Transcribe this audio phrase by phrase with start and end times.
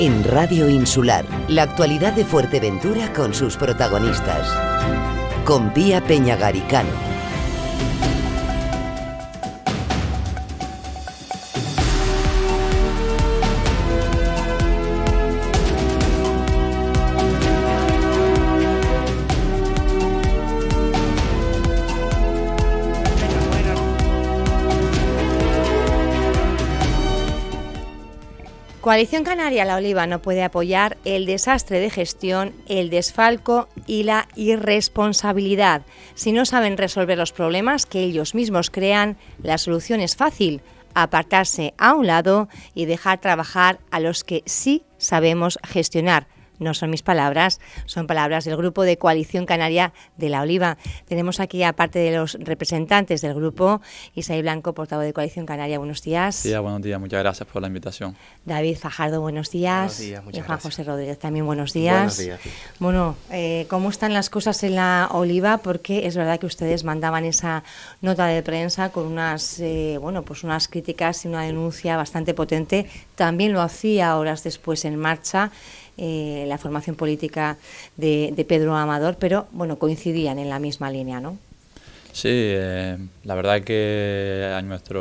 [0.00, 1.26] en Radio Insular.
[1.48, 4.48] La actualidad de Fuerteventura con sus protagonistas.
[5.44, 7.07] Con Pía Peñagaricano.
[28.88, 34.28] Coalición Canaria La Oliva no puede apoyar el desastre de gestión, el desfalco y la
[34.34, 35.82] irresponsabilidad.
[36.14, 40.62] Si no saben resolver los problemas que ellos mismos crean, la solución es fácil,
[40.94, 46.26] apartarse a un lado y dejar trabajar a los que sí sabemos gestionar
[46.58, 50.76] no son mis palabras, son palabras del grupo de Coalición Canaria de la Oliva.
[51.06, 53.80] Tenemos aquí, aparte de los representantes del grupo,
[54.14, 55.78] Isaí Blanco, portavoz de Coalición Canaria.
[55.78, 56.36] Buenos días.
[56.36, 57.00] Sí, buenos días.
[57.00, 58.16] Muchas gracias por la invitación.
[58.44, 59.78] David Fajardo, buenos días.
[59.78, 60.74] Buenos días, muchas y Juan gracias.
[60.74, 62.16] José Rodríguez, también buenos días.
[62.16, 62.40] Buenos días.
[62.78, 65.58] Bueno, eh, ¿cómo están las cosas en la Oliva?
[65.58, 67.62] Porque es verdad que ustedes mandaban esa
[68.00, 72.86] nota de prensa con unas, eh, bueno, pues unas críticas y una denuncia bastante potente.
[73.14, 75.50] También lo hacía horas después en marcha
[75.98, 77.56] eh, la formación política
[77.96, 81.36] de, Pedro Amador, pero bueno, coincidían en la misma línea, ¿no?
[82.12, 85.00] Sí, eh, la verdad que a nuestra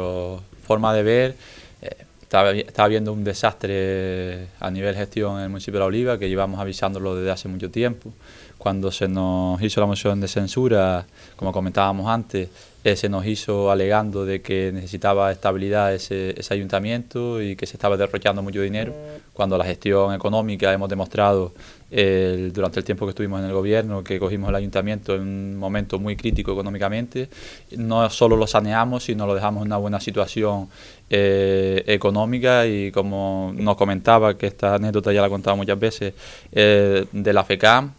[0.63, 1.35] forma de ver
[1.83, 6.17] eh, está, está habiendo un desastre a nivel gestión en el municipio de La Oliva
[6.17, 8.11] que llevamos avisándolo desde hace mucho tiempo.
[8.57, 12.49] Cuando se nos hizo la moción de censura, como comentábamos antes,
[12.87, 17.97] eh, se nos hizo alegando de que necesitaba estabilidad ese, ayuntamiento y que se estaba
[17.97, 18.93] derrochando mucho dinero,
[19.33, 21.51] cuando la gestión económica hemos demostrado
[21.91, 25.57] eh, durante el tiempo que estuvimos en el gobierno que cogimos el ayuntamiento en un
[25.57, 27.27] momento muy crítico económicamente,
[27.75, 30.69] no solo lo saneamos, sino lo dejamos en una buena situación
[31.09, 36.13] eh, económica y como nos comentaba, que esta anécdota ya la he contado muchas veces,
[36.53, 37.91] eh, de la FECAM,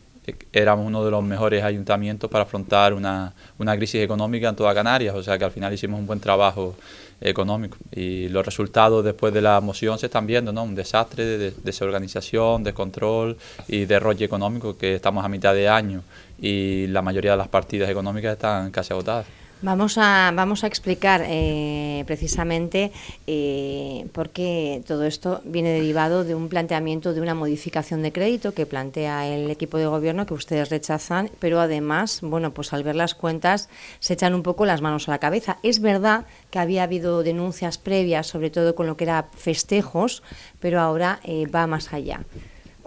[0.53, 5.15] éramos uno de los mejores ayuntamientos para afrontar una, una crisis económica en toda Canarias,
[5.15, 6.75] o sea que al final hicimos un buen trabajo
[7.21, 10.63] económico y los resultados después de la moción se están viendo, ¿no?
[10.63, 13.37] Un desastre de, de desorganización, descontrol
[13.67, 16.03] y derroche económico que estamos a mitad de año
[16.41, 19.27] y la mayoría de las partidas económicas están casi agotadas.
[19.61, 22.93] Vamos a, vamos a explicar eh, precisamente
[23.27, 28.55] eh, por qué todo esto viene derivado de un planteamiento de una modificación de crédito
[28.55, 32.95] que plantea el equipo de gobierno que ustedes rechazan, pero además, bueno, pues al ver
[32.95, 35.59] las cuentas se echan un poco las manos a la cabeza.
[35.65, 40.23] Es verdad que había habido denuncias previas, sobre todo con lo que era festejos,
[40.61, 42.21] pero ahora eh, va más allá.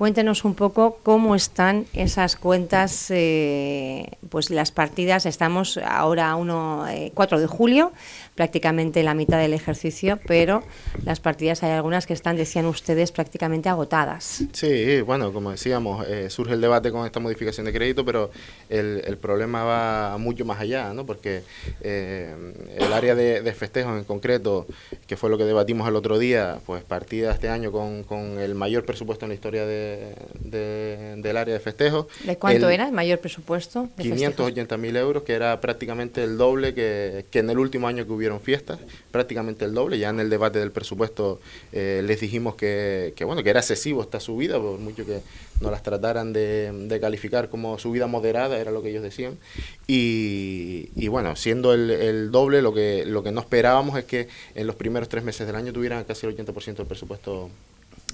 [0.02, 5.28] Cuéntenos un poco cómo están esas cuentas, eh, pues las partidas.
[5.28, 7.92] Estamos ahora a 1, eh, 4 de julio,
[8.34, 10.64] prácticamente la mitad del ejercicio, pero
[11.06, 14.42] las partidas hay algunas que están, decían ustedes, prácticamente agotadas.
[14.54, 18.32] Sí, bueno, como decíamos, eh, surge el debate con esta modificación de crédito, pero
[18.70, 21.06] el, el problema va mucho más allá, ¿no?
[21.06, 21.44] Porque
[21.82, 22.34] eh,
[22.76, 24.66] el área de, de, festejos en concreto,
[25.06, 28.56] que fue lo que debatimos el otro día, pues partida este año con, con el
[28.56, 29.91] mayor presupuesto en la historia de,
[30.40, 32.08] de, del área de festejos.
[32.24, 33.90] ¿De cuánto el, era el mayor presupuesto?
[33.98, 38.12] 580 mil euros, que era prácticamente el doble que, que en el último año que
[38.12, 38.80] hubieron fiestas,
[39.12, 40.00] prácticamente el doble.
[40.00, 41.40] Ya en el debate del presupuesto
[41.72, 45.22] eh, les dijimos que, que, bueno, que era excesivo esta subida, por mucho que
[45.62, 49.38] no las trataran de, de, calificar como subida moderada, era lo que ellos decían.
[49.88, 54.28] Y, y bueno, siendo el, el, doble, lo que, lo que no esperábamos es que
[54.56, 57.50] en los primeros tres meses del año tuvieran casi el 80% del presupuesto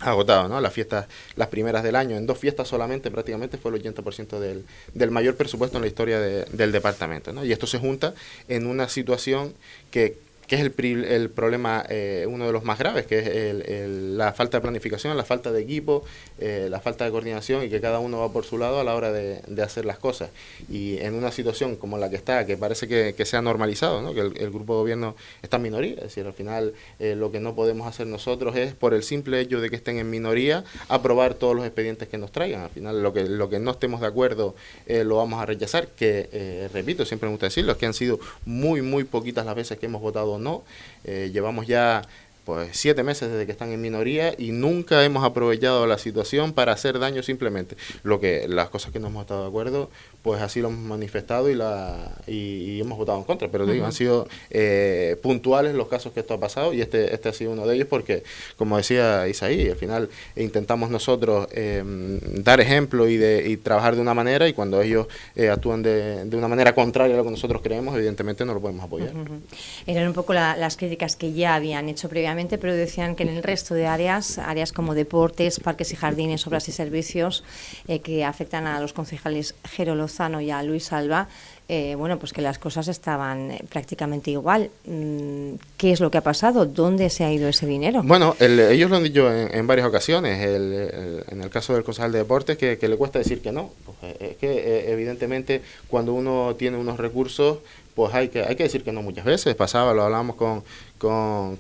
[0.02, 0.62] agotado, ¿no?
[0.62, 4.66] Las fiestas, las primeras del año, en dos fiestas solamente prácticamente fue el 80% del,
[4.94, 7.44] del mayor presupuesto en la historia de, del departamento, ¿no?
[7.44, 8.14] Y esto se junta
[8.48, 9.54] en una situación
[9.92, 14.18] que que es el, el problema, eh, uno de los más graves, que es el,
[14.18, 16.06] la falta de planificación, la falta de equipo,
[16.40, 18.96] eh, la falta de coordinación y que cada uno va por su lado a la
[18.96, 20.30] hora de, de hacer las cosas.
[20.70, 24.02] Y en una situación como la que está, que parece que, que se ha normalizado,
[24.02, 24.14] ¿no?
[24.14, 27.42] que el, grupo de gobierno está en minoría, es decir, al final eh, lo que
[27.42, 31.34] no podemos hacer nosotros es, por el simple hecho de que estén en minoría, aprobar
[31.34, 32.62] todos los expedientes que nos traigan.
[32.62, 34.56] Al final lo que, lo que no estemos de acuerdo
[34.88, 38.82] lo vamos a rechazar, que, repito, siempre me gusta decirlo, es que han sido muy,
[38.82, 40.64] muy poquitas las veces que hemos votado no.
[41.04, 42.02] Eh, llevamos ya
[42.48, 46.72] pues siete meses desde que están en minoría y nunca hemos aprovechado la situación para
[46.72, 47.76] hacer daño simplemente.
[48.04, 49.90] Lo que las cosas que no hemos estado de acuerdo,
[50.22, 53.50] pues así lo hemos manifestado y la y, y hemos votado en contra.
[53.50, 53.74] Pero uh -huh.
[53.74, 57.34] digo, han sido eh, puntuales los casos que esto ha pasado y este este ha
[57.34, 58.24] sido uno de ellos porque,
[58.56, 60.08] como decía Isaí, al final
[60.38, 61.84] intentamos nosotros eh,
[62.32, 66.24] dar ejemplo y de y trabajar de una manera y cuando ellos eh, actúan de,
[66.24, 69.14] de, una manera contraria a lo que nosotros creemos, evidentemente no lo podemos apoyar.
[69.14, 69.40] Uh -huh.
[69.86, 73.30] Eran un poco la, las críticas que ya habían hecho previamente pero decían que en
[73.30, 77.44] el resto de áreas, áreas como deportes, parques y jardines, obras y servicios,
[77.88, 81.30] eh, que afectan a los concejales Jero Lozano y a Luis Alba,
[81.68, 84.70] eh, bueno, pues que las cosas estaban eh, prácticamente igual.
[84.86, 86.66] Mm, ¿Qué es lo que ha pasado?
[86.66, 88.04] ¿Dónde se ha ido ese dinero?
[88.04, 90.40] Bueno, ellos lo han dicho en, varias ocasiones.
[90.40, 93.72] en el caso del concejal de deportes, que, le cuesta decir que no.
[94.20, 97.58] Es que evidentemente cuando uno tiene unos recursos,
[97.98, 99.56] pues hay que, hay que decir que no muchas veces.
[99.56, 100.64] Pasaba, lo hablábamos con,
[101.00, 101.58] con,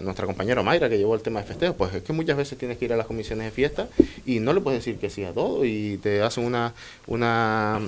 [0.00, 1.74] nuestra compañera Mayra, que llevó el tema de festejo.
[1.74, 3.88] Pues es que muchas veces tienes que ir a las comisiones de fiesta
[4.24, 6.72] y no le puedes decir que sí a todo y te hacen una,
[7.08, 7.80] una,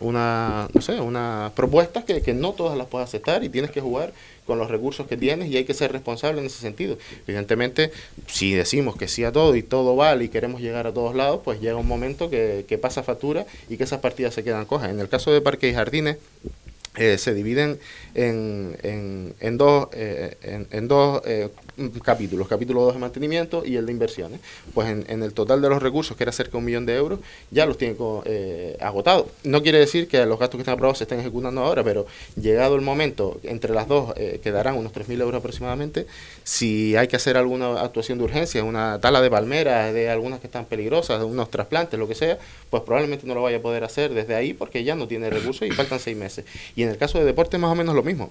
[0.00, 3.82] una no sé, unas propuestas que, que no todas las puedes aceptar y tienes que
[3.82, 4.14] jugar
[4.46, 6.96] con los recursos que tienes y hay que ser responsable en ese sentido.
[7.26, 7.92] Evidentemente,
[8.26, 11.42] si decimos que sí a todo y todo vale y queremos llegar a todos lados,
[11.44, 14.88] pues llega un momento que, que pasa factura y que esas partidas se quedan cojas.
[14.88, 16.16] En el caso de Parques y Jardines,
[16.96, 17.78] eh, se dividen
[18.14, 21.48] en, en, en dos, eh, en, en, dos eh,
[22.02, 24.40] capítulos, capítulo 2 de mantenimiento y el de inversiones.
[24.72, 27.20] Pues en, el total de los recursos, que era cerca de un millón de euros,
[27.50, 29.26] ya los tiene eh, agotados.
[29.42, 32.06] No quiere decir que los gastos que están aprobados se estén ejecutando ahora, pero
[32.36, 36.06] llegado el momento, entre las dos eh, quedarán unos 3.000 euros aproximadamente.
[36.44, 40.46] Si hay que hacer alguna actuación de urgencia, una tala de palmeras, de algunas que
[40.46, 42.38] están peligrosas, unos trasplantes, lo que sea,
[42.70, 45.66] pues probablemente no lo vaya a poder hacer desde ahí porque ya no tiene recursos
[45.66, 46.44] y faltan seis meses.
[46.76, 48.30] Y en el caso de deporte más o menos lo mismo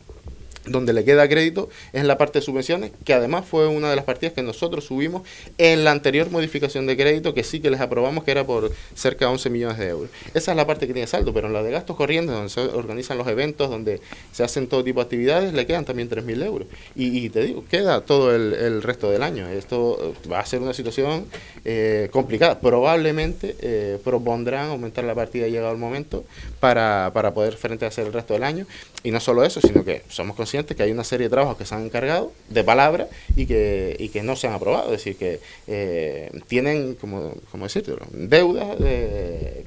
[0.65, 3.95] donde le queda crédito es en la parte de subvenciones, que además fue una de
[3.95, 5.23] las partidas que nosotros subimos
[5.57, 9.25] en la anterior modificación de crédito, que sí que les aprobamos, que era por cerca
[9.25, 10.09] de 11 millones de euros.
[10.33, 12.61] Esa es la parte que tiene saldo, pero en la de gastos corrientes, donde se
[12.61, 14.01] organizan los eventos, donde
[14.31, 16.67] se hacen todo tipo de actividades, le quedan también 3.000 euros.
[16.95, 19.47] Y, te digo, queda todo el, resto del año.
[19.47, 21.25] Esto va a ser una situación
[21.65, 22.59] eh, complicada.
[22.59, 26.23] Probablemente eh, propondrán aumentar la partida llegado el momento
[26.59, 28.65] para, para poder frente a hacer el resto del año.
[29.03, 31.65] Y no solo eso, sino que somos conscientes que hay una serie de trabajos que
[31.65, 34.85] se han encargado de palabra y que, y que no se han aprobado.
[34.93, 38.77] Es decir, que eh, tienen, como, como decirte, deudas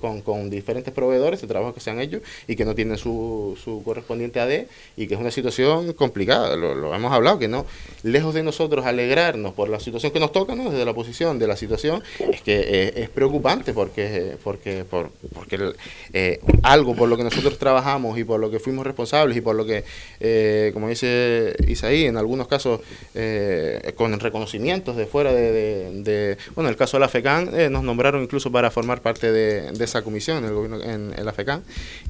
[0.00, 3.59] con, con, diferentes proveedores de trabajos que se han hecho y que no tienen su,
[3.62, 4.67] su correspondiente AD
[4.97, 6.56] y que es una situación complicada.
[6.56, 7.67] Lo, hemos hablado, que no,
[8.06, 10.70] lejos de nosotros alegrarnos por la situación que nos toca, ¿no?
[10.70, 15.73] desde la posición de la situación, es que eh, es preocupante porque, porque, por, porque
[16.12, 19.56] eh, algo por lo que nosotros trabajamos y por lo que fuimos responsables, y por
[19.56, 19.85] lo que,
[20.20, 22.81] eh, como dice Isaí, en algunos casos
[23.14, 28.23] eh, con reconocimientos de fuera de, bueno, en el caso de la FECAN nos nombraron
[28.23, 31.62] incluso para formar parte de, esa comisión en el gobierno, en, la FECAN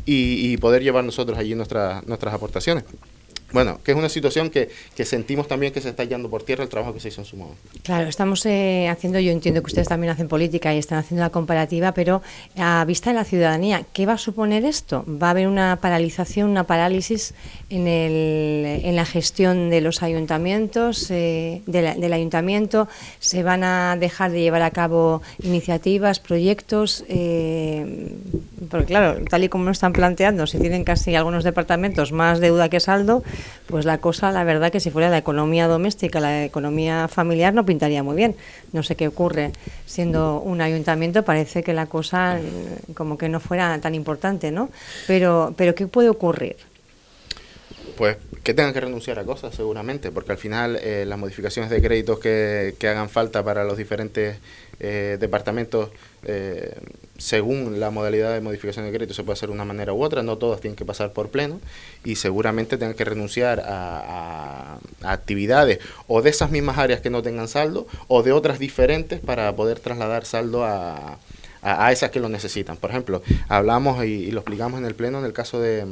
[0.05, 2.85] y, poder llevar nosotros allí nuestras nuestras aportaciones.
[3.57, 4.69] Bueno, que es una situación que,
[5.03, 7.39] sentimos también que se está yendo por tierra el trabajo que se hizo en su
[7.39, 7.59] momento.
[7.85, 11.31] Claro, estamos eh, haciendo, yo entiendo que ustedes también hacen política y están haciendo la
[11.31, 12.21] comparativa, pero
[12.59, 15.07] a vista de la ciudadanía, ¿qué va a suponer esto?
[15.09, 17.33] ¿Va a haber una paralización, una parálisis
[17.71, 22.89] en, el, en la gestión de los ayuntamientos, eh, del ayuntamiento?
[23.21, 27.07] ¿Se van a dejar de llevar a cabo iniciativas, proyectos?
[27.09, 28.11] Eh,
[28.71, 32.69] porque claro, tal y como lo están planteando, si tienen casi algunos departamentos más deuda
[32.69, 33.23] que saldo,
[33.67, 37.67] pues la cosa, la verdad, que si fuera la economía doméstica, la economía familiar, no
[37.67, 38.37] pintaría muy bien.
[38.73, 39.53] No sé qué ocurre.
[39.87, 44.71] Siendo un ayuntamiento, parece que la cosa mm, como que no fuera tan importante, ¿no?
[45.07, 46.57] Pero, pero ¿qué puede ocurrir?
[47.97, 51.83] Pues que tengan que renunciar a cosas, seguramente, porque al final eh, las modificaciones de
[51.83, 54.39] créditos que, que, hagan falta para los diferentes
[54.79, 55.91] eh, departamentos
[56.29, 56.75] eh,
[57.19, 60.25] según la modalidad de modificación de crédito se puede hacer de una manera u otra,
[60.25, 61.61] no todas tienen que pasar por pleno
[62.05, 65.79] y seguramente tengan que renunciar a, actividades
[66.09, 69.79] o de esas mismas áreas que no tengan saldo o de otras diferentes para poder
[69.79, 71.19] trasladar saldo a,
[71.63, 72.77] a, esas que lo necesitan.
[72.77, 75.87] Por ejemplo, hablamos y, lo explicamos en el pleno en el caso de,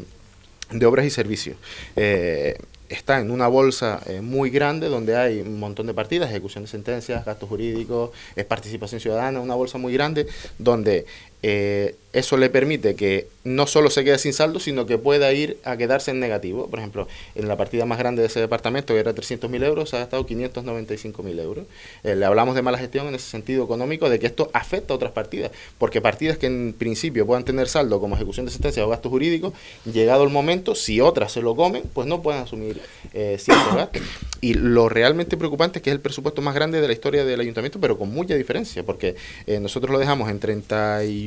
[0.72, 1.56] de obras y servicios.
[1.94, 2.58] Eh,
[2.94, 6.70] está en una bolsa eh, muy grande donde hay un montón de partidas, ejecución de
[6.70, 10.26] sentencias, gastos jurídicos, es participación ciudadana, una bolsa muy grande
[10.58, 11.06] donde
[11.46, 15.58] eh, eso le permite que no solo se quede sin saldo, sino que pueda ir
[15.64, 16.68] a quedarse en negativo.
[16.68, 19.96] Por ejemplo, en la partida más grande de ese departamento, que era 300.000 euros, se
[19.96, 21.66] ha gastado 595.000 euros.
[22.04, 24.96] Eh, le hablamos de mala gestión en ese sentido económico, de que esto afecta a
[24.96, 28.88] otras partidas, porque partidas que en principio puedan tener saldo como ejecución de sentencia o
[28.88, 29.52] gastos jurídicos,
[29.84, 32.80] llegado el momento, si otras se lo comen, pues no pueden asumir
[33.12, 34.02] eh, ciertos gastos.
[34.40, 37.40] Y lo realmente preocupante es que es el presupuesto más grande de la historia del
[37.40, 40.38] ayuntamiento, pero con mucha diferencia, porque eh, nosotros lo dejamos en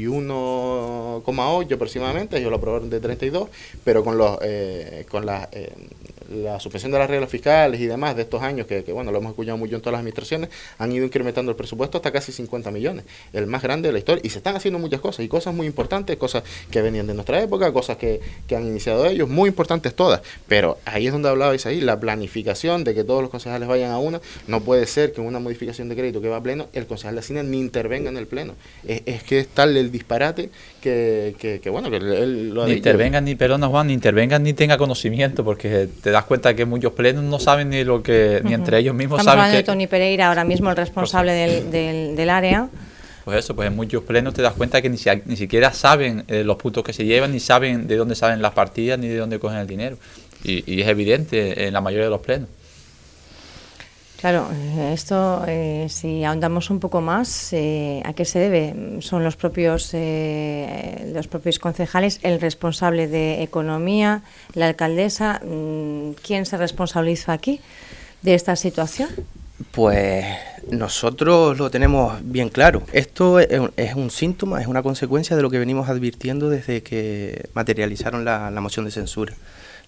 [0.07, 3.49] 31,8 aproximadamente, ellos lo aprobaron de 32,
[3.83, 5.71] pero con los eh, con las, eh,
[6.29, 9.31] la suspensión de las reglas fiscales y demás de estos años, que, bueno, lo hemos
[9.31, 13.05] escuchado mucho en todas las administraciones, han ido incrementando el presupuesto hasta casi 50 millones,
[13.33, 15.67] el más grande de la historia, y se están haciendo muchas cosas, y cosas muy
[15.67, 19.93] importantes, cosas que venían de nuestra época, cosas que, que han iniciado ellos, muy importantes
[19.93, 23.91] todas, pero ahí es donde hablabais ahí, la planificación de que todos los concejales vayan
[23.91, 26.85] a una, no puede ser que una modificación de crédito que va a pleno, el
[26.87, 28.53] concejal de Hacienda ni intervenga en el pleno.
[28.87, 30.49] Es, es que es tal el disparate
[30.81, 34.53] que, que, bueno, que él lo ha Ni intervengan, ni, perdona Juan, ni intervengan ni
[34.53, 38.53] tenga conocimiento, porque te das cuenta que muchos plenos no saben ni lo que, ni
[38.53, 39.45] entre ellos mismos Estamos saben.
[39.45, 42.67] Hablando de Tony Pereira, ahora mismo el responsable del, del, del área
[43.27, 46.45] pues eso, pues en muchos plenos te das cuenta que ni, ni siquiera saben eh,
[46.45, 49.37] los puntos que se llevan, ni saben de dónde salen las partidas, ni de dónde
[49.37, 49.97] cogen el dinero.
[50.45, 52.47] Y, y es evidente en la mayoría de los plenos.
[54.19, 54.49] Claro,
[54.91, 58.99] esto, eh, si ahondamos un poco más, eh, ¿a qué se debe?
[59.01, 64.23] Son los propios, eh, los propios concejales, el responsable de economía,
[64.55, 65.39] la alcaldesa.
[65.45, 67.61] Mm, ¿Quién se responsabiliza aquí
[68.23, 69.09] de esta situación?
[69.71, 70.25] Pues
[70.71, 72.81] nosotros lo tenemos bien claro.
[72.93, 78.25] Esto es un, síntoma, es una consecuencia de lo que venimos advirtiendo desde que materializaron
[78.25, 79.33] la, moción de censura.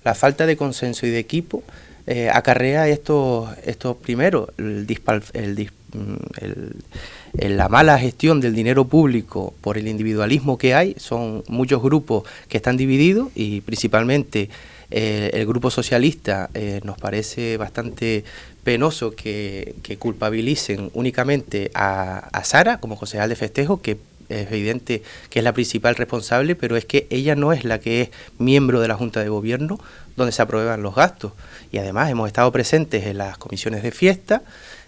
[0.03, 1.63] La falta de consenso y de equipo
[2.07, 9.77] eh, acarrea estos, estos primeros, el, mm, el, la mala gestión del dinero público por
[9.77, 10.95] el individualismo que hay.
[10.97, 14.49] Son muchos grupos que están divididos y principalmente
[14.91, 18.23] eh, el grupo socialista eh, nos parece bastante
[18.63, 23.97] penoso que, culpabilicen únicamente a, Sara como concejal de festejo, que
[24.29, 28.09] evidente que es la principal responsable, pero es que ella no es la que es
[28.37, 29.79] miembro de la Junta de Gobierno
[30.19, 31.31] donde se aprueban los gastos.
[31.71, 34.43] Y además hemos estado presentes en las comisiones de fiesta,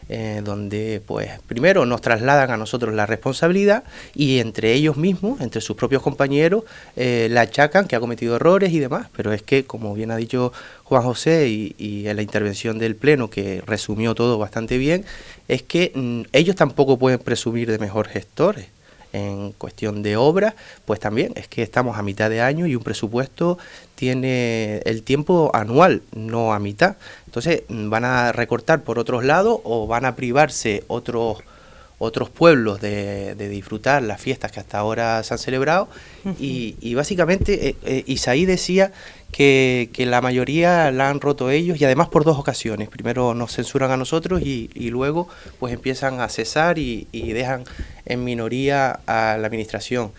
[0.09, 5.61] eh, donde pues primero nos trasladan a nosotros la responsabilidad y entre ellos mismos, entre
[5.61, 6.65] sus propios compañeros,
[6.97, 10.17] eh, la achacan que ha cometido errores y demás, pero es que como bien ha
[10.17, 10.51] dicho
[10.83, 15.05] Juan José y, en la intervención del Pleno, que resumió todo bastante bien,
[15.47, 18.67] es que mm, ellos tampoco pueden presumir de mejor gestores
[19.13, 20.53] en cuestión de obras,
[20.85, 23.57] pues también es que estamos a mitad de año y un presupuesto
[23.95, 26.95] tiene el tiempo anual, no a mitad.
[27.25, 31.39] Entonces van a recortar por otros lados o van a privarse otros
[32.03, 35.87] otros pueblos de, disfrutar las fiestas que hasta ahora se han celebrado
[36.39, 38.91] y, básicamente eh, eh, Isaí decía
[39.31, 42.89] que, la mayoría la han roto ellos y además por dos ocasiones.
[42.89, 45.27] Primero nos censuran a nosotros y, luego
[45.59, 47.63] pues empiezan a cesar y, dejan
[48.05, 50.11] en minoría a la administración.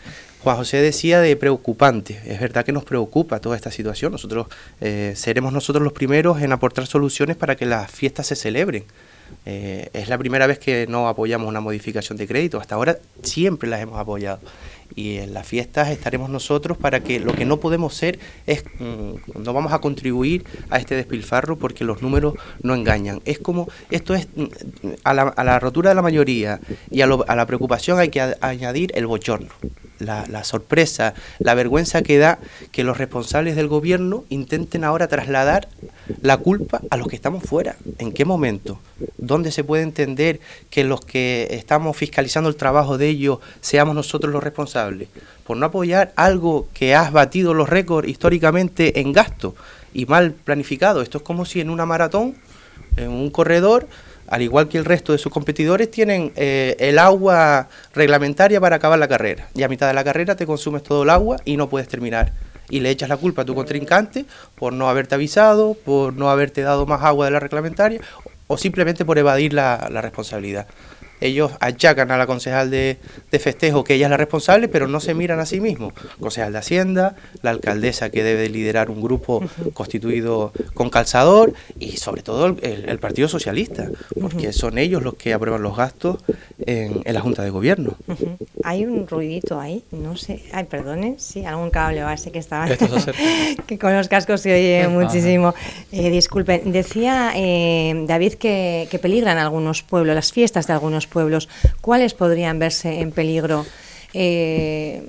[0.42, 2.20] Juan José decía de preocupante.
[2.26, 4.10] Es verdad que nos preocupa toda esta situación.
[4.10, 4.48] Nosotros
[4.80, 8.84] eh, seremos nosotros los primeros en aportar soluciones para que las fiestas se celebren.
[9.46, 12.60] Eh, es la primera vez que no apoyamos una modificación de crédito.
[12.60, 14.40] Hasta ahora siempre las hemos apoyado.
[14.94, 19.42] Y en las fiestas estaremos nosotros para que lo que no podemos ser es, mm,
[19.42, 23.20] no vamos a contribuir a este despilfarro porque los números no engañan.
[23.24, 24.44] Es como, esto es, mm,
[25.04, 28.20] a la, a la rotura de la mayoría y a, a la preocupación hay que
[28.40, 29.48] añadir el bochorno
[30.02, 32.38] la, sorpresa, la vergüenza que da
[32.70, 35.68] que los responsables del gobierno intenten ahora trasladar
[36.20, 37.76] la culpa a los que estamos fuera.
[37.98, 38.78] ¿En qué momento?
[39.18, 40.40] ¿Dónde se puede entender
[40.70, 45.08] que los que estamos fiscalizando el trabajo de ellos seamos nosotros los responsables?
[45.44, 49.54] Por no apoyar algo que has batido los récords históricamente en gasto
[49.94, 51.02] y mal planificado.
[51.02, 52.36] Esto es como si en una maratón,
[52.96, 53.88] en un corredor,
[54.32, 58.98] al igual que el resto de sus competidores, tienen eh, el agua reglamentaria para acabar
[58.98, 59.46] la carrera.
[59.54, 62.32] Y a mitad de la carrera te consumes todo el agua y no puedes terminar.
[62.70, 64.24] Y le echas la culpa a tu contrincante
[64.54, 68.00] por no haberte avisado, por no haberte dado más agua de la reglamentaria
[68.46, 70.66] o simplemente por evadir la, la responsabilidad
[71.22, 72.98] ellos achacan a la concejal de,
[73.38, 75.94] festejo que ella es la responsable, pero no se miran a sí mismos.
[76.20, 79.42] Concejal de Hacienda, la alcaldesa que debe liderar un grupo
[79.74, 83.88] constituido con calzador y sobre todo el, Partido Socialista,
[84.20, 86.18] porque son ellos los que aprueban los gastos
[86.60, 87.96] en, la Junta de Gobierno.
[88.62, 92.68] Hay un ruidito ahí, no sé, ay, perdone, sí, algún cable base que estaba,
[93.66, 95.54] que con los cascos se oye muchísimo.
[95.90, 101.11] Eh, disculpen, decía eh, David que, que peligran algunos pueblos, las fiestas de algunos pueblos,
[101.80, 103.66] ¿cuáles podrían verse en peligro?
[104.14, 105.02] Eh,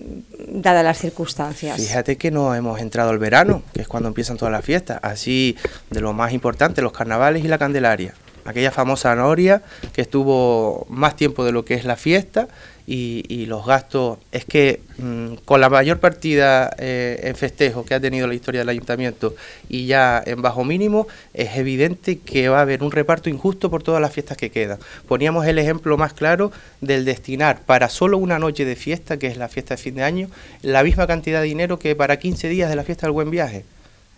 [0.48, 1.75] dadas las circunstancias.
[1.75, 5.57] Fíjate que no hemos entrado al verano, que es cuando empiezan todas las fiestas, así
[5.89, 8.13] de lo más importante, los carnavales y la Candelaria.
[8.45, 9.62] Aquella famosa noria
[9.93, 12.48] que estuvo más tiempo de lo que es la fiesta
[12.86, 14.20] y, los gastos.
[14.32, 18.62] Es que mm, con la mayor partida eh, en festejo que ha tenido la historia
[18.62, 19.36] del ayuntamiento
[19.70, 23.84] y ya en bajo mínimo, es evidente que va a haber un reparto injusto por
[23.84, 24.80] todas las fiestas que quedan.
[25.08, 29.38] Poníamos el ejemplo más claro del destinar para solo una noche de fiesta, que es
[29.38, 30.30] la fiesta de fin de año,
[30.62, 33.66] la misma cantidad de dinero que para 15 días de la fiesta del buen viaje.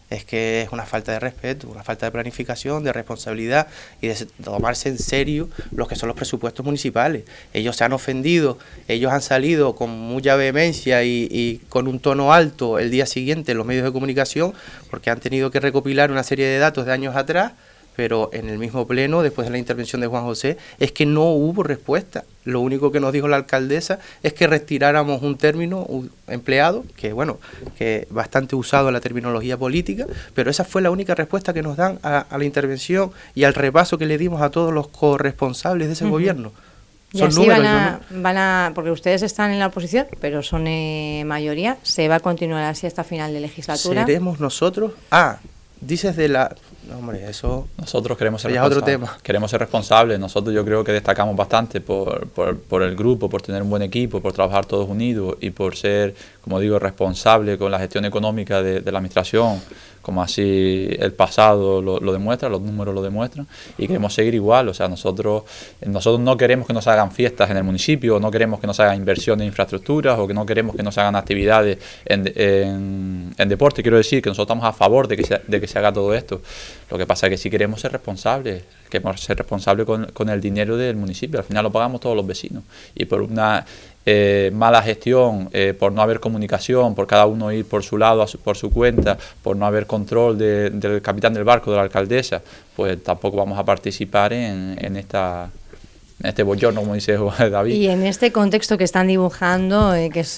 [0.10, 3.68] Es que es una falta de respeto, una falta de planificación, de responsabilidad
[4.02, 7.24] y de tomarse en serio los que son los presupuestos municipales.
[7.54, 8.58] Ellos se han ofendido,
[8.88, 13.58] ellos han salido con mucha vehemencia y, con un tono alto el día siguiente en
[13.58, 14.54] los medios de comunicación
[14.90, 17.54] porque han tenido que recopilar una serie de datos de años atrás
[17.96, 21.32] pero en el mismo pleno, después de la intervención de Juan José, es que no
[21.32, 22.24] hubo respuesta.
[22.44, 25.88] Lo único que nos dijo la alcaldesa es que retiráramos un término
[26.28, 27.40] empleado, que bueno,
[27.78, 31.78] que bastante usado en la terminología política, pero esa fue la única respuesta que nos
[31.78, 35.94] dan a, la intervención y al repaso que le dimos a todos los corresponsables de
[35.94, 36.52] ese gobierno.
[37.14, 41.24] Y así van a, van a, porque ustedes están en la oposición, pero son eh,
[41.26, 44.06] mayoría, se va a continuar así hasta final de legislatura.
[44.06, 45.38] Seremos nosotros, ah,
[45.86, 46.56] dices de la,
[46.98, 47.68] hombre, eso.
[47.78, 48.78] Nosotros queremos ser responsables.
[48.78, 49.18] otro tema.
[49.22, 50.20] Queremos ser responsables.
[50.20, 53.82] Nosotros yo creo que destacamos bastante por, por, por, el grupo, por tener un buen
[53.82, 58.62] equipo, por trabajar todos unidos y por ser, como digo, responsable con la gestión económica
[58.62, 59.62] de, de la administración
[60.06, 64.70] como así el pasado lo, demuestra, los números lo demuestran, y queremos seguir igual.
[64.70, 65.46] O sea, nosotros,
[65.84, 68.98] nosotros no queremos que nos hagan fiestas en el municipio, no queremos que nos hagan
[68.98, 73.82] inversión en infraestructuras, o que no queremos que nos hagan actividades en, en, deporte.
[73.82, 76.14] Quiero decir que nosotros estamos a favor de que, se, de que se haga todo
[76.14, 76.40] esto.
[76.92, 80.40] Lo que pasa es que sí queremos ser responsables, queremos ser responsables con, con el
[80.40, 81.40] dinero del municipio.
[81.40, 82.62] Al final lo pagamos todos los vecinos.
[82.94, 83.66] Y por una
[84.08, 88.24] eh, mala gestión, eh, por no haber comunicación, por cada uno ir por su lado,
[88.44, 92.42] por su cuenta, por no haber control del capitán del barco, de la alcaldesa,
[92.76, 95.50] pues tampoco vamos a participar en, en esta
[96.24, 97.18] este bollorno, como dice
[97.52, 97.74] David.
[97.74, 100.38] Y en este contexto que están dibujando, eh, que es,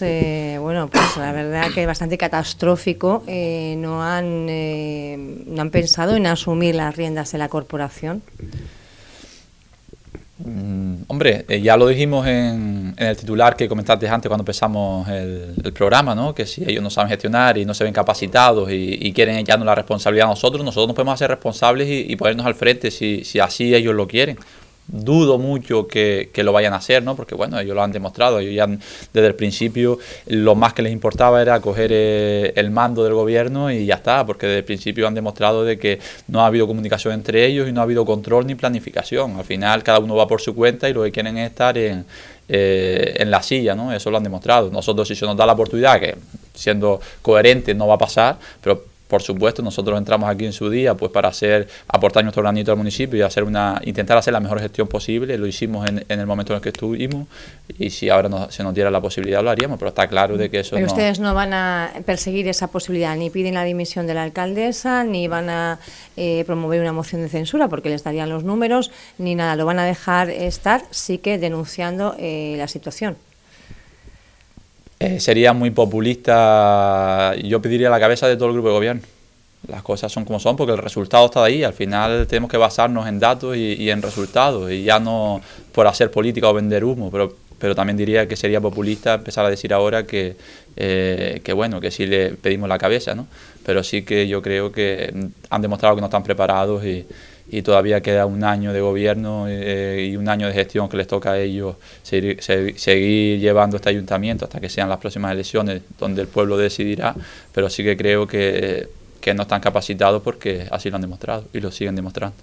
[0.61, 6.95] bueno, pues la verdad que bastante catastrófico, ¿no, han, ¿no han pensado en asumir las
[6.95, 8.23] riendas de la corporación?
[10.47, 15.53] Mm, hombre, eh, ya lo dijimos en, el titular que comentaste antes cuando empezamos el,
[15.73, 16.33] programa, ¿no?
[16.33, 19.75] que si ellos no saben gestionar y no se ven capacitados y, quieren echarnos la
[19.75, 23.93] responsabilidad a nosotros, nosotros nos podemos hacer responsables y, ponernos al frente si así ellos
[23.93, 24.37] lo quieren
[24.87, 27.15] dudo mucho que, lo vayan a hacer, ¿no?
[27.15, 28.67] Porque bueno, ellos lo han demostrado, ellos ya
[29.13, 33.71] desde el principio lo más que les importaba era coger eh, el mando del gobierno
[33.71, 37.13] y ya está, porque desde el principio han demostrado de que no ha habido comunicación
[37.13, 39.37] entre ellos y no ha habido control ni planificación.
[39.37, 42.05] Al final cada uno va por su cuenta y lo que quieren es estar en,
[42.49, 43.91] eh, en la silla, ¿no?
[43.93, 44.69] Eso lo han demostrado.
[44.71, 46.15] Nosotros si se nos da la oportunidad, que
[46.53, 50.95] siendo coherente no va a pasar, pero por supuesto, nosotros entramos aquí en su día
[50.95, 54.59] pues para hacer aportar nuestro granito al municipio y hacer una intentar hacer la mejor
[54.59, 55.37] gestión posible.
[55.37, 57.27] Lo hicimos en, el momento en el que estuvimos
[57.77, 60.59] y si ahora se nos diera la posibilidad lo haríamos, pero está claro de que
[60.59, 64.23] eso pero ustedes no van a perseguir esa posibilidad, ni piden la dimisión de la
[64.23, 65.79] alcaldesa, ni van a
[66.15, 69.55] eh, promover una moción de censura porque les darían los números, ni nada.
[69.55, 73.17] Lo van a dejar estar, sí que denunciando eh, la situación.
[74.99, 77.35] Eh, sería muy populista.
[77.43, 79.01] Yo pediría la cabeza de todo el grupo de gobierno.
[79.67, 81.63] Las cosas son como son porque el resultado está ahí.
[81.63, 86.09] Al final tenemos que basarnos en datos y, en resultados y ya no por hacer
[86.09, 87.11] política o vender humo.
[87.11, 90.35] Pero, pero también diría que sería populista empezar a decir ahora que,
[90.75, 93.27] eh, que bueno, que sí le pedimos la cabeza, ¿no?
[93.65, 95.13] Pero sí que yo creo que
[95.49, 97.05] han demostrado que no están preparados y,
[97.49, 101.07] y todavía queda un año de gobierno eh, y un año de gestión que les
[101.07, 106.27] toca a ellos seguir, llevando este ayuntamiento hasta que sean las próximas elecciones donde el
[106.27, 107.15] pueblo decidirá,
[107.53, 108.89] pero sí que creo que,
[109.21, 112.35] que no están capacitados porque así lo han demostrado y lo siguen demostrando.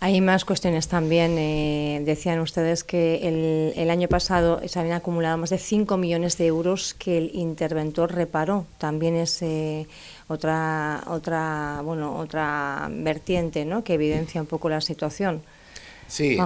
[0.00, 1.36] Hay más cuestiones también.
[1.38, 6.36] Eh, decían ustedes que el, el, año pasado se habían acumulado más de 5 millones
[6.36, 8.66] de euros que el interventor reparó.
[8.78, 9.86] También es eh,
[10.28, 13.82] otra, otra, bueno, otra vertiente ¿no?
[13.82, 15.42] que evidencia un poco la situación.
[16.08, 16.38] Sí,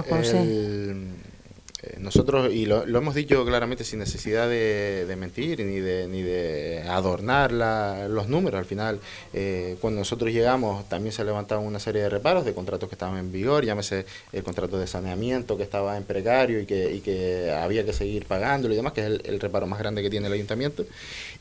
[1.83, 6.83] eh, nosotros, y lo, hemos dicho claramente sin necesidad de, mentir ni de, ni de
[6.87, 8.99] adornar los números, al final,
[9.33, 13.17] eh, cuando nosotros llegamos también se levantaban una serie de reparos de contratos que estaban
[13.17, 17.51] en vigor, llámese el contrato de saneamiento que estaba en precario y que, y que
[17.51, 20.33] había que seguir pagándolo y demás, que es el, reparo más grande que tiene el
[20.33, 20.85] ayuntamiento.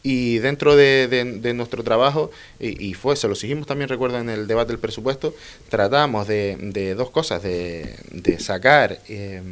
[0.03, 4.72] Y dentro de, nuestro trabajo, y, fue, se lo seguimos también, recuerdo, en el debate
[4.72, 5.35] del presupuesto,
[5.68, 7.94] tratamos de, dos cosas, de,
[8.38, 9.42] sacar eh,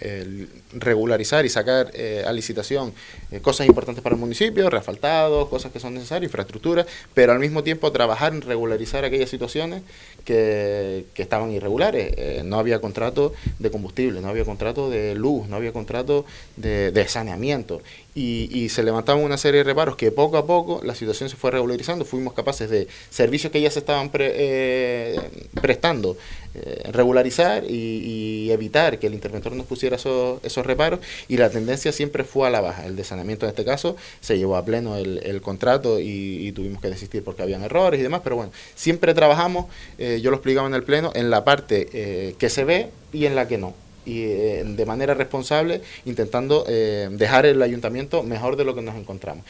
[0.00, 0.29] el
[0.72, 2.92] regularizar y sacar eh, a licitación
[3.30, 7.62] eh, cosas importantes para el municipio, reasfaltados, cosas que son necesarias, infraestructura, pero al mismo
[7.62, 9.82] tiempo trabajar en regularizar aquellas situaciones
[10.24, 12.14] que, estaban irregulares.
[12.16, 16.24] Eh, no había contrato de combustible, no había contrato de luz, no había contrato
[16.56, 17.82] de, saneamiento.
[18.14, 21.50] Y, se levantaban una serie de reparos que poco a poco la situación se fue
[21.50, 22.04] regularizando.
[22.04, 26.16] Fuimos capaces de servicios que ya se estaban prestando
[26.52, 31.92] eh, regularizar y, evitar que el interventor nos pusiera esos, esos, reparos y la tendencia
[31.92, 32.86] siempre fue a la baja.
[32.86, 36.90] El de saneamiento en este caso se llevó a pleno el, contrato y, tuvimos que
[36.90, 39.66] desistir porque habían errores y demás, pero bueno, siempre trabajamos,
[39.98, 43.26] eh, yo lo explicaba en el pleno, en la parte eh, que se ve y
[43.26, 43.72] en la que no
[44.10, 49.44] y de manera responsable intentando dejar el ayuntamiento mejor de lo que nos encontramos.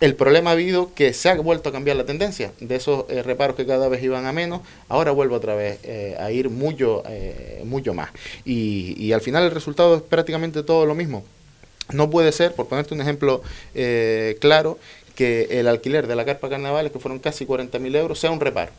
[0.00, 3.24] El problema ha habido que se ha vuelto a cambiar la tendencia de esos eh,
[3.24, 7.02] reparos que cada vez iban a menos, ahora vuelve otra vez eh, a ir mucho,
[7.08, 8.10] eh, mucho más.
[8.44, 11.24] Y, y, al final el resultado es prácticamente todo lo mismo.
[11.92, 13.42] No puede ser, por ponerte un ejemplo
[14.40, 14.78] claro,
[15.16, 18.70] que el alquiler de la carpa carnavales, que fueron casi 40.000 euros, sea un reparo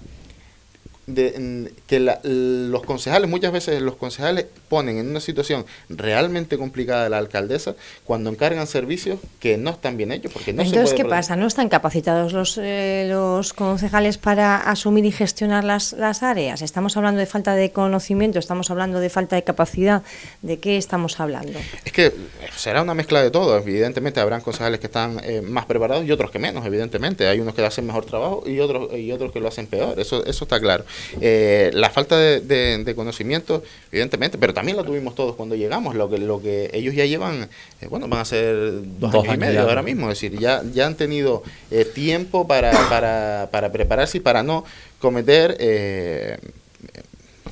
[1.14, 7.10] de, que los concejales, muchas veces los concejales ponen en una situación realmente complicada a
[7.10, 10.32] la alcaldesa cuando encargan servicios que no están bien hechos.
[10.32, 11.36] Porque no Entonces, ¿qué pasa?
[11.36, 16.62] ¿No están capacitados los, eh, los concejales para asumir y gestionar las, las áreas?
[16.62, 18.40] ¿Estamos hablando de falta de conocimiento?
[18.40, 20.04] ¿Estamos hablando de falta de capacidad?
[20.42, 21.60] ¿De qué estamos hablando?
[21.86, 22.14] Es que
[22.56, 23.58] será una mezcla de todo.
[23.58, 27.28] Evidentemente habrán concejales que están eh, más preparados y otros que menos, evidentemente.
[27.28, 30.00] Hay unos que hacen mejor trabajo y otros, y otros que lo hacen peor.
[30.00, 30.86] Eso, eso está claro.
[31.22, 35.96] Eh, la falta de, conocimiento, evidentemente, pero también lo tuvimos todos cuando llegamos.
[35.96, 37.50] Lo que, lo que ellos ya llevan,
[37.82, 38.56] eh, bueno, van a ser
[39.00, 40.12] dos, años, y medio ahora mismo.
[40.12, 44.66] Es decir, ya, ya han tenido eh, tiempo para, para, para prepararse y para no
[45.00, 45.58] cometer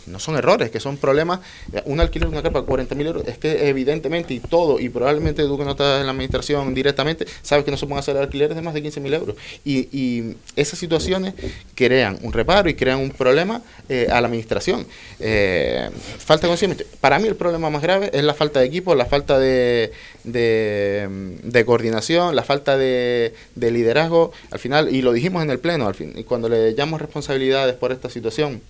[0.08, 1.40] no son errores, que son problemas.
[1.86, 5.44] Un alquiler de una carpa 40 mil euros, es que evidentemente y todo, y probablemente
[5.44, 8.56] tú que no estás en la administración directamente, sabes que no se pueden hacer alquileres
[8.56, 9.36] de más de 15 mil euros.
[9.64, 11.34] Y, y, esas situaciones
[11.76, 14.86] crean un reparo y crean un problema eh, a la administración.
[15.20, 16.86] Eh, falta de.
[17.00, 19.92] Para mí el problema más grave es la falta de equipo, la falta de,
[20.24, 24.32] de, coordinación, la falta de, de, liderazgo.
[24.52, 27.76] Al final, y lo dijimos en el pleno, al fin, y cuando le llamamos responsabilidades
[27.76, 28.62] por esta situación,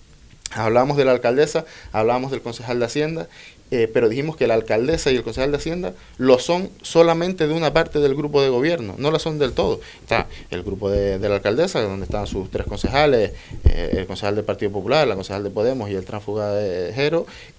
[0.51, 3.27] Hablamos de la alcaldesa, hablamos del concejal de Hacienda
[3.69, 7.53] eh, pero dijimos que la alcaldesa y el concejal de Hacienda lo son solamente de
[7.53, 9.81] una parte del grupo de gobierno, no lo son del todo.
[10.01, 13.33] Está el grupo de, la alcaldesa, donde están sus tres concejales,
[13.65, 16.93] eh, el concejal del Partido Popular, la concejal de Podemos y el tránsfuga de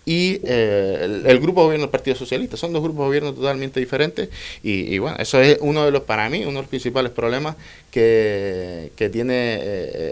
[0.09, 2.57] y eh, el, grupo de gobierno del Partido Socialista.
[2.57, 4.31] Son dos grupos de gobierno totalmente diferentes
[4.63, 7.57] y, bueno, eso es uno de los, para mí, uno de los principales problemas
[7.91, 9.57] que, que tiene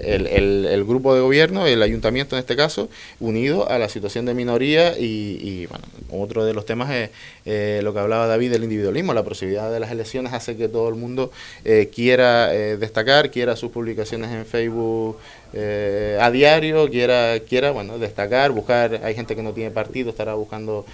[0.05, 4.35] el, el, grupo de gobierno, el ayuntamiento en este caso, unido a la situación de
[4.35, 7.11] minoría y, y bueno, otro de los temas es
[7.47, 9.15] eh, lo que hablaba David del individualismo.
[9.15, 11.31] La posibilidad de las elecciones hace que todo el mundo
[11.65, 15.17] eh, quiera eh, destacar, quiera sus publicaciones en Facebook
[15.53, 19.01] a diario, quiera, quiera bueno, destacar, buscar.
[19.05, 20.85] Hay gente que no tiene partido, estará buscando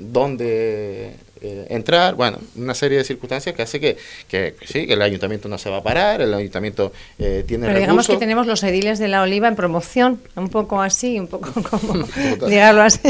[0.00, 5.02] dónde eh, entrar, bueno, una serie de circunstancias que hace que, que, sí, que el
[5.02, 8.62] ayuntamiento no se va a parar, el ayuntamiento eh, tiene Pero digamos que tenemos los
[8.62, 12.06] ediles de la oliva en promoción, un poco así, un poco como
[12.48, 13.00] digarlo así.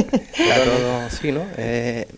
[1.10, 1.46] sí, ¿no?
[1.56, 2.08] Eh,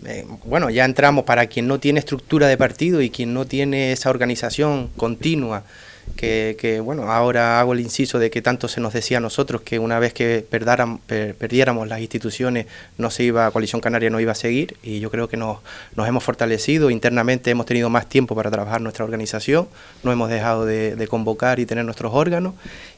[0.46, 4.08] bueno, ya entramos para quien no tiene estructura de partido y quien no tiene esa
[4.08, 5.64] organización continua
[6.14, 9.78] que, bueno, ahora hago el inciso de que tanto se nos decía a nosotros que
[9.78, 12.66] una vez que perdiéramos las instituciones
[12.96, 15.58] no se iba, Coalición Canaria no iba a seguir y yo creo que nos,
[15.96, 19.68] hemos fortalecido, internamente hemos tenido más tiempo para trabajar nuestra organización,
[20.02, 22.54] no hemos dejado de, convocar y tener nuestros órganos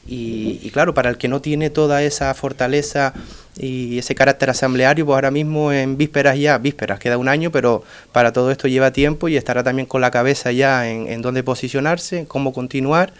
[0.07, 3.13] y claro, para el que no tiene toda esa fortaleza
[3.59, 7.83] y ese carácter asambleario, pues ahora mismo en vísperas ya, vísperas, queda un año, pero
[8.13, 11.43] para todo esto lleva tiempo y estará también con la cabeza ya en, en dónde
[11.43, 13.11] posicionarse, cómo continuar,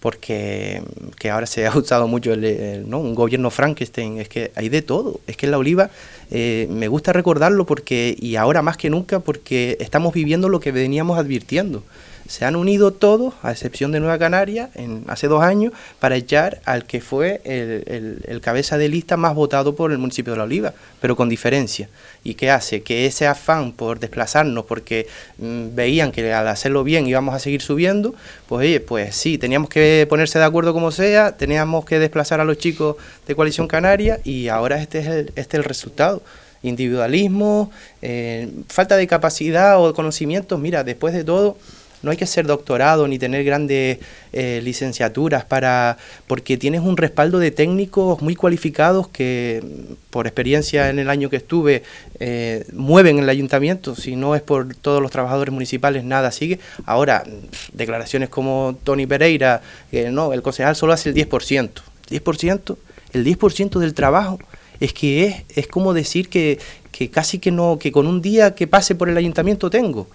[0.00, 0.82] porque
[1.18, 3.00] que ahora se ha usado mucho el, ¿no?
[3.00, 5.90] un gobierno Frankenstein, es que hay de todo, es que en la oliva
[6.30, 10.72] eh, me gusta recordarlo porque, y ahora más que nunca, porque estamos viviendo lo que
[10.72, 11.82] veníamos advirtiendo
[12.28, 16.60] se han unido todos, a excepción de Nueva Canaria, en, hace dos años, para echar
[16.66, 20.74] al que fue el, cabeza de lista más votado por el municipio de La Oliva,
[21.00, 21.88] pero con diferencia.
[22.22, 22.82] ¿Y qué hace?
[22.82, 25.06] Que ese afán por desplazarnos, porque
[25.38, 28.14] mm, veían que al hacerlo bien íbamos a seguir subiendo,
[28.46, 32.44] pues oye, pues sí, teníamos que ponerse de acuerdo como sea, teníamos que desplazar a
[32.44, 36.22] los chicos de Coalición Canaria y ahora este es el, este es el resultado
[36.62, 37.70] individualismo,
[38.02, 40.58] eh, falta de capacidad o de conocimientos.
[40.58, 41.56] Mira, después de todo,
[42.02, 43.98] no hay que ser doctorado ni tener grandes
[44.32, 49.62] eh, licenciaturas para porque tienes un respaldo de técnicos muy cualificados que
[50.10, 51.82] por experiencia en el año que estuve
[52.20, 53.94] eh, mueven el ayuntamiento.
[53.94, 56.58] Si no es por todos los trabajadores municipales nada sigue.
[56.84, 57.24] Ahora
[57.72, 61.70] declaraciones como Tony Pereira que no el concejal solo hace el 10%
[62.10, 62.76] 10%
[63.12, 64.38] el 10% del trabajo
[64.80, 66.58] es que es, es como decir que,
[66.92, 70.06] que casi que no que con un día que pase por el ayuntamiento tengo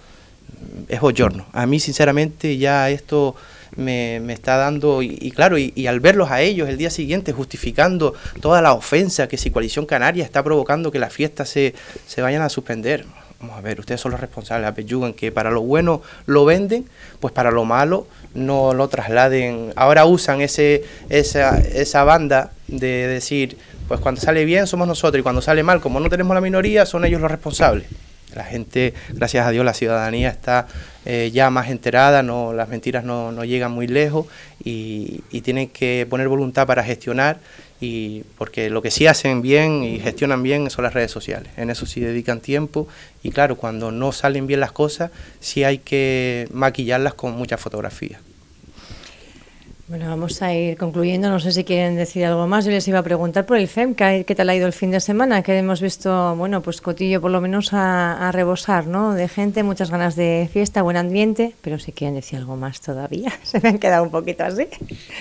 [0.88, 1.46] es bochorno.
[1.54, 3.36] A mí, sinceramente, ya esto
[3.76, 8.62] me, está dando, y, claro, y, al verlos a ellos el día siguiente justificando toda
[8.62, 11.74] la ofensa que si Coalición Canaria está provocando que las fiestas se,
[12.08, 13.06] se vayan a suspender.
[13.40, 16.86] Vamos a ver, ustedes son los responsables, apellugan que para lo bueno lo venden,
[17.20, 19.74] pues para lo malo no lo trasladen.
[19.76, 23.58] Ahora usan ese, esa, esa banda de decir,
[23.90, 26.86] pues cuando sale bien somos nosotros y cuando sale mal, como no tenemos la minoría,
[26.86, 27.88] son ellos los responsables.
[28.36, 30.68] La gente, gracias a Dios, la ciudadanía está
[31.06, 34.28] eh, ya más enterada, no, las mentiras no, llegan muy lejos
[34.64, 37.40] y, y, tienen que poner voluntad para gestionar
[37.82, 41.52] y porque lo que sí hacen bien y gestionan bien son las redes sociales.
[41.58, 42.88] En eso sí dedican tiempo
[43.22, 48.22] y claro, cuando no salen bien las cosas, sí hay que maquillarlas con muchas fotografías.
[49.94, 51.30] Bueno, vamos a ir concluyendo.
[51.30, 52.66] No sé si quieren decir algo más.
[52.66, 55.00] Yo les iba a preguntar por el FEM, ¿qué, tal ha ido el fin de
[55.00, 55.44] semana?
[55.44, 59.14] Que hemos visto, bueno, pues Cotillo por lo menos a, rebosar, ¿no?
[59.14, 63.32] De gente, muchas ganas de fiesta, buen ambiente, pero si quieren decir algo más todavía,
[63.44, 64.68] se me han quedado un poquito así.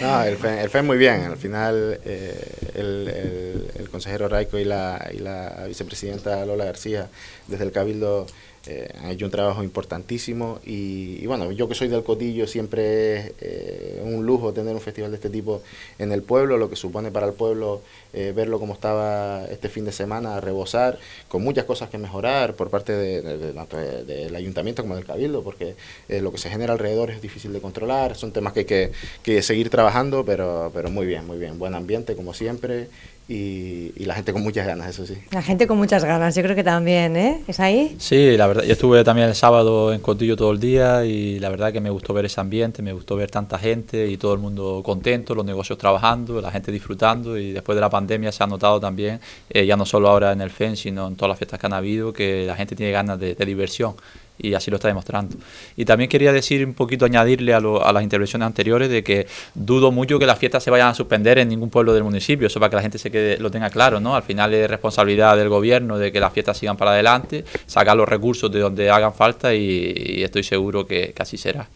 [0.00, 1.20] No, el FEM, el FEM muy bien.
[1.20, 7.08] Al final, eh, el, el, consejero Raico y la, y la vicepresidenta Lola García,
[7.46, 8.26] desde el Cabildo
[8.66, 13.32] eh, han hecho un trabajo importantísimo y, bueno, yo que soy del Cotillo siempre es
[13.40, 15.62] eh, un lujo tener un festival de este tipo
[15.98, 19.84] en el pueblo, lo que supone para el pueblo eh, verlo como estaba este fin
[19.84, 20.98] de semana, rebosar,
[21.28, 25.74] con muchas cosas que mejorar por parte de, tanto del ayuntamiento como del cabildo, porque
[26.08, 28.92] lo que se genera alrededor es difícil de controlar, son temas que hay que,
[29.24, 32.88] que seguir trabajando, pero, pero muy bien, muy bien, buen ambiente como siempre
[33.28, 35.16] y, la gente con muchas ganas, eso sí.
[35.30, 37.42] La gente con muchas ganas, yo creo que también, ¿eh?
[37.46, 37.94] ¿Es ahí?
[37.98, 41.48] Sí, la verdad, yo estuve también el sábado en Cotillo todo el día y la
[41.48, 44.40] verdad que me gustó ver ese ambiente, me gustó ver tanta gente y todo el
[44.40, 48.46] mundo contento, los negocios trabajando, la gente disfrutando y después de la pandemia se ha
[48.46, 51.60] notado también, eh, ya no solo ahora en el FEN, sino en todas las fiestas
[51.60, 53.94] que han habido, que la gente tiene ganas de diversión
[54.42, 55.36] y así lo está demostrando.
[55.76, 59.92] Y también quería decir un poquito, añadirle a, a, las intervenciones anteriores de que dudo
[59.92, 62.70] mucho que las fiestas se vayan a suspender en ningún pueblo del municipio, eso para
[62.70, 64.14] que la gente se quede, lo tenga claro, ¿no?
[64.16, 68.08] Al final es responsabilidad del gobierno de que las fiestas sigan para adelante, sacar los
[68.08, 71.68] recursos de donde hagan falta y, estoy seguro que, que, así será.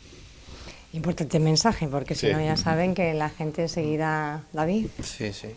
[0.92, 4.86] Importante mensaje, porque si no ya saben que la gente seguirá, David.
[5.02, 5.48] Sí, sí.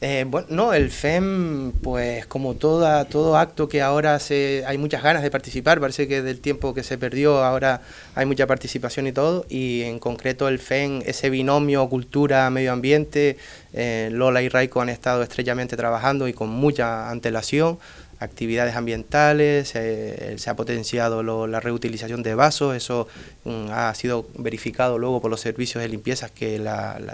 [0.00, 5.02] Eh, bueno, no, el FEM, pues como toda, todo acto que ahora se, hay muchas
[5.02, 7.80] ganas de participar, parece que del tiempo que se perdió ahora
[8.14, 13.38] hay mucha participación y todo, y en concreto el FEM, ese binomio cultura-medio ambiente,
[13.72, 17.80] eh, Lola y Raico han estado estrechamente trabajando y con mucha antelación,
[18.20, 23.08] actividades ambientales, se ha potenciado la reutilización de vasos, eso
[23.44, 26.62] mm, ha sido verificado luego por los servicios de limpieza que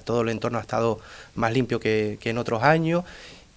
[0.04, 0.98] todo el entorno ha estado
[1.34, 3.04] más limpio que en otros años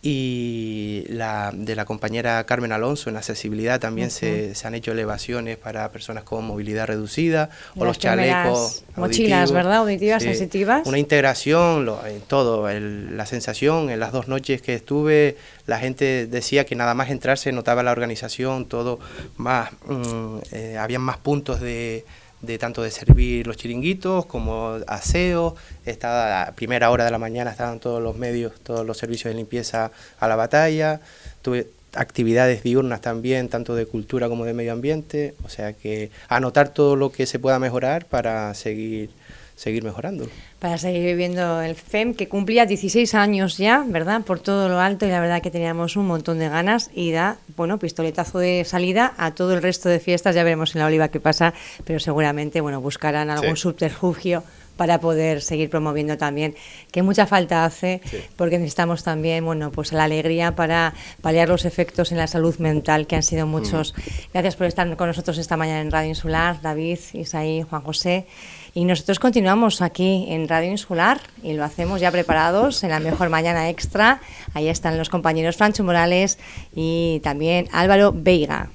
[0.09, 5.57] y la de la compañera Carmen Alonso en accesibilidad también se, se, han hecho elevaciones
[5.57, 10.87] para personas con movilidad reducida o los chalecos mochilas verdad auditivas sensitivas.
[10.87, 16.25] una integración lo, en todo la sensación en las dos noches que estuve la gente
[16.25, 18.99] decía que nada más entrar se notaba la organización todo
[19.35, 22.05] más mm, eh, habían más puntos de
[22.47, 25.55] de tanto de servir los chiringuitos como aseo.
[25.85, 29.37] Estaba a primera hora de la mañana estaban todos los medios, todos los servicios de
[29.37, 31.01] limpieza a la batalla.
[31.41, 35.35] Tuve actividades diurnas también, tanto de cultura como de medio ambiente.
[35.43, 39.09] O sea que anotar todo lo que se pueda mejorar para seguir
[39.57, 40.29] seguir mejorando.
[40.59, 44.21] Para seguir viviendo el FEM, que cumplía 16 años ya, ¿verdad?
[44.21, 47.37] Por todo lo alto y la verdad que teníamos un montón de ganas y da,
[47.55, 50.33] bueno, pistoletazo de salida a todo el resto de fiestas.
[50.33, 51.53] Ya veremos en la Oliva qué pasa,
[51.85, 54.43] pero seguramente, bueno, buscarán algún subterfugio
[54.77, 56.55] para poder seguir promoviendo también,
[56.91, 58.01] que mucha falta hace,
[58.35, 63.07] porque necesitamos también, bueno, pues la alegría para paliar los efectos en la salud mental,
[63.07, 63.93] que han sido muchos.
[63.93, 64.01] Mm.
[64.33, 68.25] Gracias por estar con nosotros esta mañana en Radio Insular, David, Isaí, Juan José.
[68.73, 73.29] Y nosotros continuamos aquí en Radio Insular y lo hacemos ya preparados en la mejor
[73.29, 74.21] mañana extra.
[74.53, 76.37] Ahí están los compañeros Francho Morales
[76.75, 78.69] y también Álvaro Veiga.